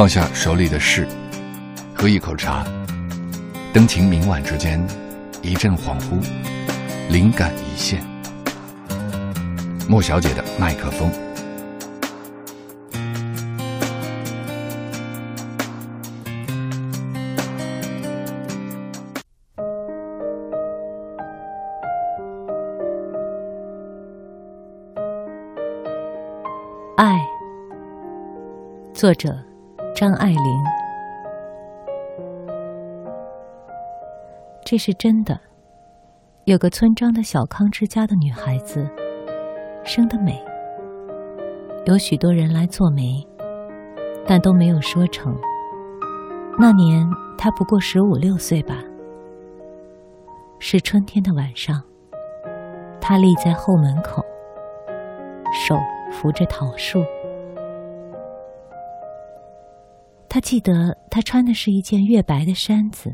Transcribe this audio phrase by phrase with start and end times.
[0.00, 1.06] 放下手里的事，
[1.94, 2.64] 喝一口茶，
[3.70, 4.82] 灯情明晚之间，
[5.42, 6.26] 一阵恍惚，
[7.10, 8.02] 灵感一现。
[9.86, 11.12] 莫小姐的麦克风。
[26.96, 27.20] 爱，
[28.94, 29.38] 作者
[30.00, 30.64] 张爱玲。
[34.64, 35.38] 这是真的。
[36.44, 38.88] 有个村庄的小康之家的女孩子，
[39.84, 40.42] 生得美，
[41.84, 43.22] 有许多人来做媒，
[44.26, 45.36] 但都没有说成。
[46.58, 48.82] 那年她不过十五六岁吧。
[50.58, 51.78] 是春天的晚上，
[53.02, 54.24] 她立在后门口，
[55.68, 55.76] 手。
[56.12, 57.04] 扶着桃树，
[60.32, 63.12] 他记得他穿的是一件月白的衫子。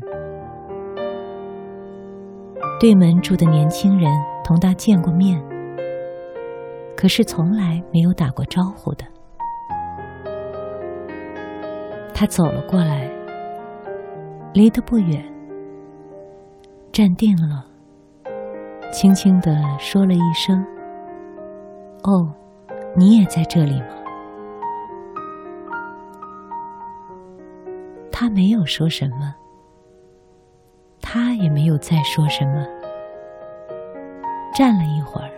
[2.79, 4.07] 对门住的年轻人
[4.43, 5.43] 同他见过面，
[6.95, 9.03] 可是从来没有打过招呼的。
[12.13, 13.09] 他走了过来，
[14.53, 15.25] 离得不远，
[16.91, 17.65] 站定了，
[18.91, 20.63] 轻轻地说了一声
[22.05, 22.31] ：“哦。”
[22.95, 23.96] 你也在这里吗？
[28.19, 29.35] 他没有说什么，
[30.99, 32.65] 他也没有再说什么。
[34.55, 35.29] 站了一会儿，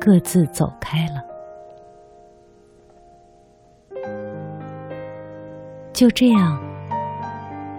[0.00, 1.20] 各自走开了。
[5.92, 6.56] 就这样，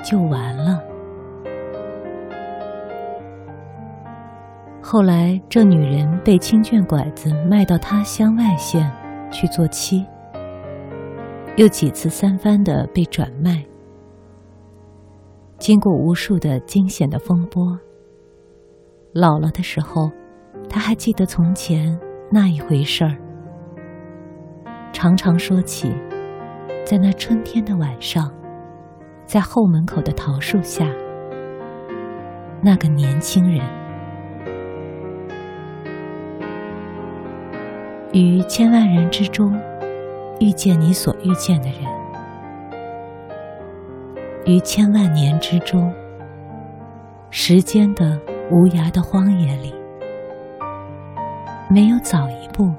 [0.04, 0.84] 就完了。
[4.82, 8.92] 后来，这女人被青卷拐子卖到他乡外县
[9.32, 10.06] 去做妻，
[11.58, 13.64] 又几次三番的被转卖。
[15.58, 17.78] 经过无数的惊险的风波，
[19.14, 20.10] 老了的时候，
[20.68, 22.00] 他还记得从前
[22.32, 23.16] 那一回事儿，
[24.92, 25.94] 常常说起，
[26.84, 28.34] 在那春天的晚上，
[29.26, 30.88] 在后门口的桃树下，
[32.64, 33.62] 那个年轻人。
[38.14, 39.54] 于千万人之中，
[40.42, 41.86] 遇见你所遇见的人；
[44.44, 45.94] 于千万年之中，
[47.30, 48.20] 时间的
[48.50, 49.72] 无涯的荒野里，
[51.70, 52.74] 没有早一步，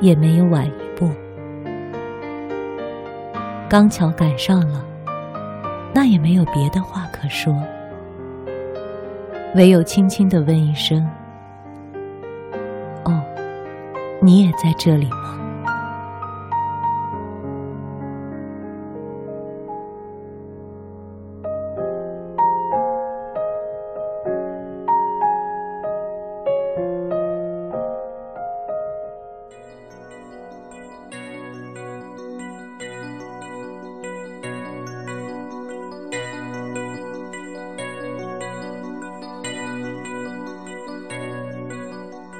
[0.00, 1.08] 也没有晚一步，
[3.68, 4.84] 刚巧赶上了，
[5.94, 7.54] 那也没有别的话可说，
[9.54, 11.08] 唯有轻轻的问一声。
[13.04, 13.22] 哦
[14.20, 15.39] 你也在这里吗？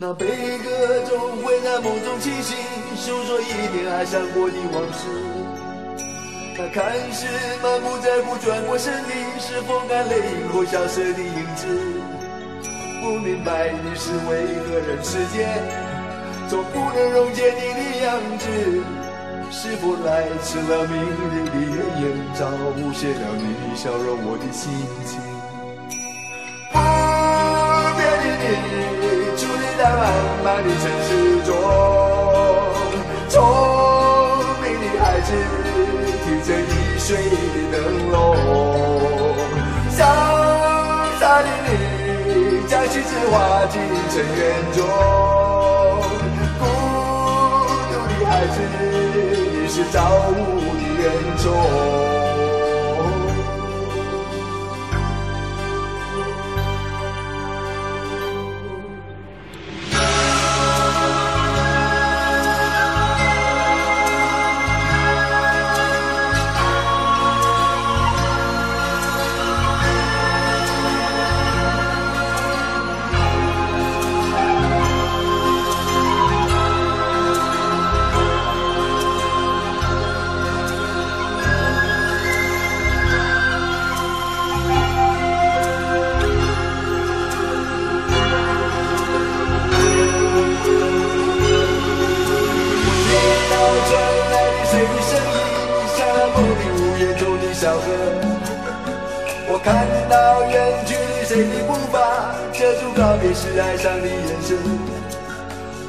[0.00, 2.56] 那悲歌总会在梦中清醒，
[2.94, 5.08] 诉说一点爱上过的往事。
[6.56, 7.26] 那看似
[7.60, 9.10] 满不在乎转过身的，
[9.40, 10.22] 是风干泪
[10.52, 11.66] 后消失的影子。
[13.02, 15.48] 不明白的是为何人世间
[16.48, 18.46] 总不能溶解你的样子？
[19.50, 24.70] 是否来迟了明日的月圆，早无限了你的笑容，我的心
[25.04, 25.18] 情。
[26.70, 26.78] 不
[27.98, 28.87] 变的你。
[30.38, 31.50] 漫漫的城市中，
[33.28, 33.34] 聪
[34.62, 35.32] 明的孩子
[36.24, 37.26] 提着易碎的
[37.72, 37.76] 灯
[38.10, 38.16] 笼，
[39.90, 39.98] 潇
[41.18, 41.70] 洒的你
[42.68, 43.80] 将心事化进
[44.10, 44.38] 尘缘
[44.72, 44.76] 中，
[46.58, 46.62] 孤
[47.90, 48.56] 独的孩子
[49.64, 49.96] 已是造
[50.30, 50.32] 物
[50.96, 51.97] 的恩宠。
[96.78, 97.82] 午夜中的小河。
[99.50, 100.54] 我看到远
[100.86, 101.96] 去的谁的步伐，
[102.52, 104.56] 遮住告别时哀伤的眼神。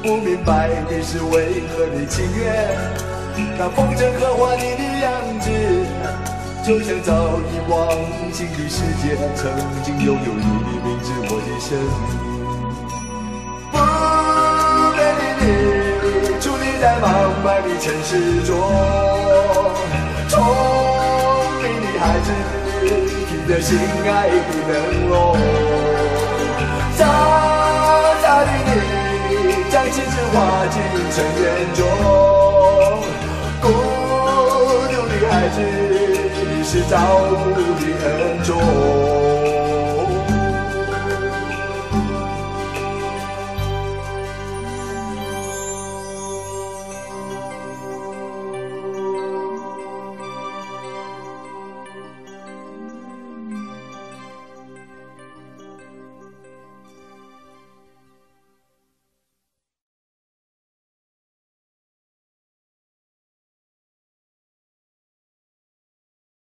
[0.02, 2.66] 不明白的是为何你情愿
[3.58, 5.50] 那风尘刻画你的样子，
[6.66, 7.12] 就像早
[7.52, 7.86] 已忘
[8.32, 9.52] 情的世界，曾
[9.84, 12.08] 经拥有你的名字，我的生命。
[13.70, 13.76] 不
[14.96, 15.42] 变的你，
[16.40, 17.04] 伫立在茫
[17.44, 18.10] 茫的城市
[18.46, 18.56] 中，
[23.60, 24.34] 心爱的
[24.66, 24.72] 灯
[25.10, 25.36] 笼，
[26.96, 27.04] 傻
[28.22, 28.68] 傻的你，
[29.70, 30.80] 将青春化进
[31.12, 31.78] 尘缘中，
[33.60, 33.64] 孤
[34.88, 35.56] 独的孩子，
[36.50, 36.96] 你是造
[37.30, 37.49] 物